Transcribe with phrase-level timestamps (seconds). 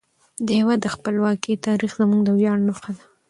[0.45, 3.03] د هیواد د خپلواکۍ تاریخ زموږ د ویاړ نښه ده.